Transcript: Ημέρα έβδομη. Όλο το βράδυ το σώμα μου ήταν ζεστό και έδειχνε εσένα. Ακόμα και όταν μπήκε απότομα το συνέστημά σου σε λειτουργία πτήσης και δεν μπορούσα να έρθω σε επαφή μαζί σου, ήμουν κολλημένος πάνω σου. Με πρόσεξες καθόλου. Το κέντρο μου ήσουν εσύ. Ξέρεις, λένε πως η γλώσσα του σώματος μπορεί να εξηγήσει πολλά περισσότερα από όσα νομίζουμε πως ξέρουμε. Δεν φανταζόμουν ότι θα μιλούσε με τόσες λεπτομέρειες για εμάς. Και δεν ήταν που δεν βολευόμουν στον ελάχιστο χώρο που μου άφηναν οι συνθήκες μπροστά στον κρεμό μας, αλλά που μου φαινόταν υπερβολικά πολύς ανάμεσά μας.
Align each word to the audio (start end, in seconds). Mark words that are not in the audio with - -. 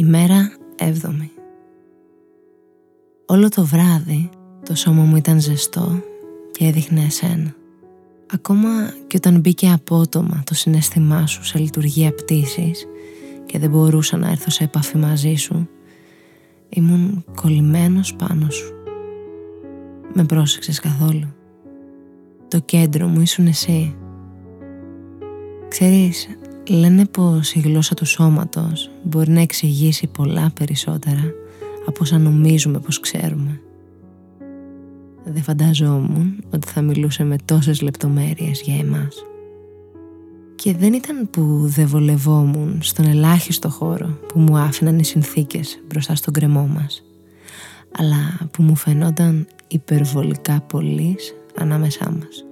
Ημέρα 0.00 0.52
έβδομη. 0.76 1.30
Όλο 3.26 3.48
το 3.48 3.64
βράδυ 3.64 4.30
το 4.64 4.74
σώμα 4.74 5.02
μου 5.02 5.16
ήταν 5.16 5.40
ζεστό 5.40 6.02
και 6.50 6.64
έδειχνε 6.64 7.04
εσένα. 7.04 7.54
Ακόμα 8.32 8.68
και 9.06 9.16
όταν 9.16 9.40
μπήκε 9.40 9.70
απότομα 9.70 10.42
το 10.46 10.54
συνέστημά 10.54 11.26
σου 11.26 11.44
σε 11.44 11.58
λειτουργία 11.58 12.14
πτήσης 12.14 12.86
και 13.46 13.58
δεν 13.58 13.70
μπορούσα 13.70 14.16
να 14.16 14.30
έρθω 14.30 14.50
σε 14.50 14.64
επαφή 14.64 14.96
μαζί 14.96 15.34
σου, 15.34 15.68
ήμουν 16.68 17.24
κολλημένος 17.34 18.14
πάνω 18.14 18.50
σου. 18.50 18.74
Με 20.12 20.24
πρόσεξες 20.24 20.80
καθόλου. 20.80 21.34
Το 22.48 22.58
κέντρο 22.58 23.06
μου 23.06 23.20
ήσουν 23.20 23.46
εσύ. 23.46 23.96
Ξέρεις, 25.68 26.28
λένε 26.68 27.06
πως 27.06 27.52
η 27.52 27.60
γλώσσα 27.60 27.94
του 27.94 28.04
σώματος 28.04 28.90
μπορεί 29.02 29.30
να 29.30 29.40
εξηγήσει 29.40 30.06
πολλά 30.06 30.50
περισσότερα 30.54 31.32
από 31.86 31.98
όσα 32.00 32.18
νομίζουμε 32.18 32.78
πως 32.78 33.00
ξέρουμε. 33.00 33.60
Δεν 35.24 35.42
φανταζόμουν 35.42 36.44
ότι 36.50 36.68
θα 36.68 36.82
μιλούσε 36.82 37.24
με 37.24 37.36
τόσες 37.44 37.80
λεπτομέρειες 37.80 38.60
για 38.60 38.76
εμάς. 38.76 39.24
Και 40.54 40.74
δεν 40.74 40.92
ήταν 40.92 41.30
που 41.30 41.62
δεν 41.66 41.86
βολευόμουν 41.86 42.78
στον 42.82 43.06
ελάχιστο 43.06 43.68
χώρο 43.68 44.18
που 44.28 44.38
μου 44.38 44.56
άφηναν 44.56 44.98
οι 44.98 45.04
συνθήκες 45.04 45.82
μπροστά 45.88 46.14
στον 46.14 46.32
κρεμό 46.32 46.66
μας, 46.66 47.02
αλλά 47.98 48.48
που 48.50 48.62
μου 48.62 48.76
φαινόταν 48.76 49.46
υπερβολικά 49.68 50.60
πολύς 50.60 51.34
ανάμεσά 51.56 52.10
μας. 52.10 52.44